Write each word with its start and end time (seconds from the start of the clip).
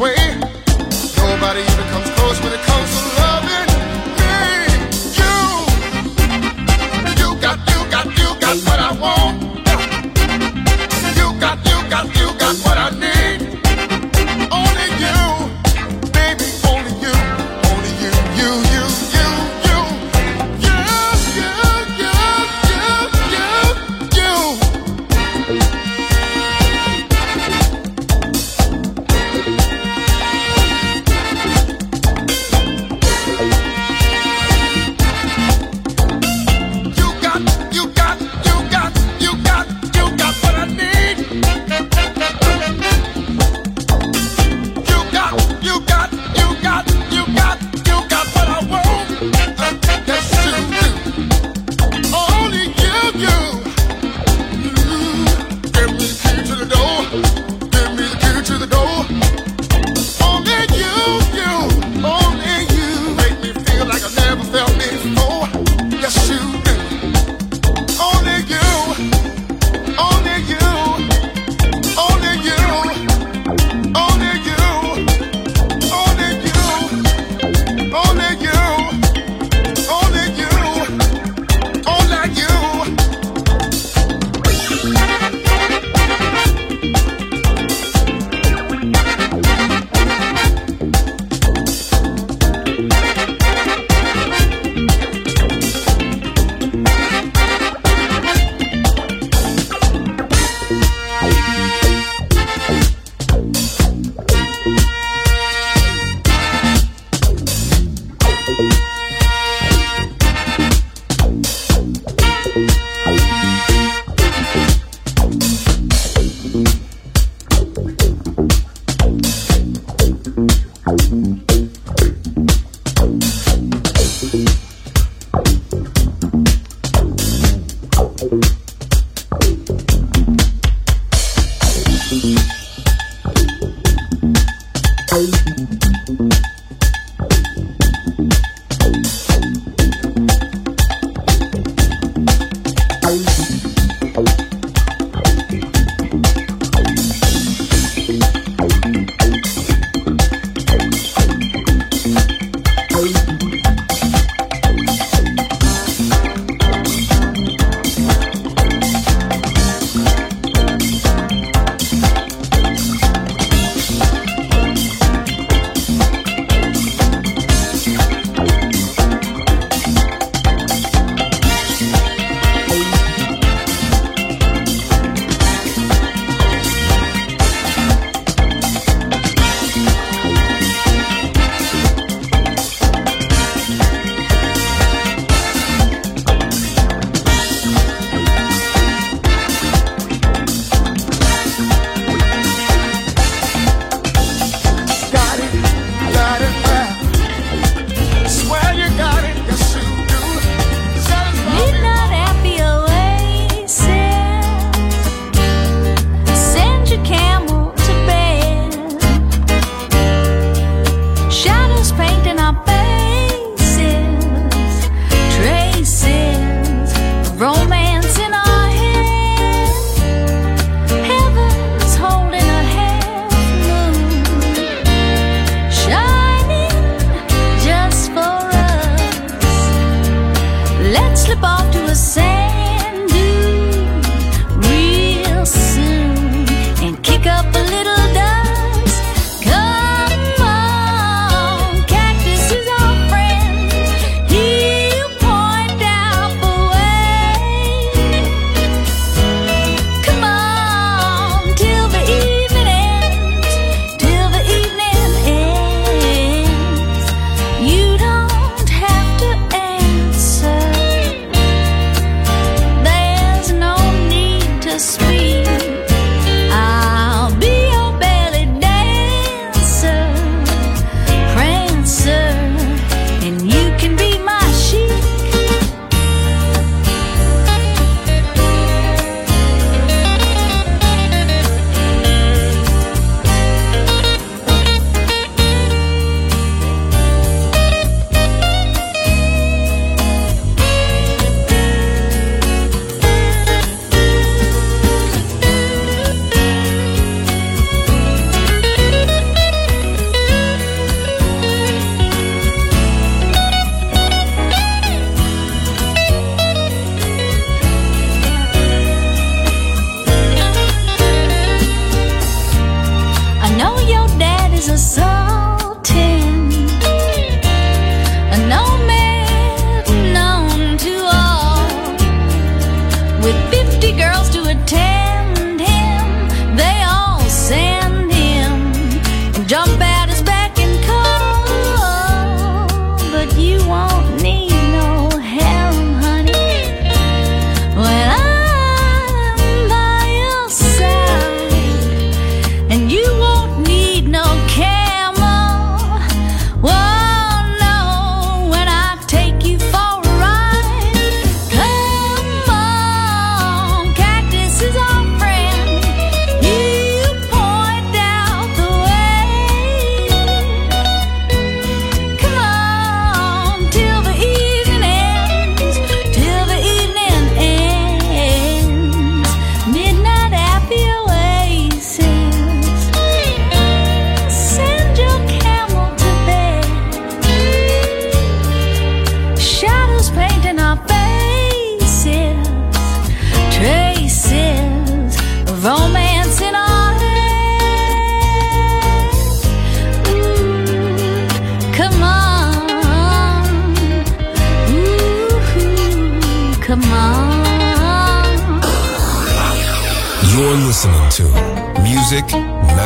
way. 0.00 0.16
Nobody 1.18 1.60
even 1.60 1.86
comes 1.92 2.09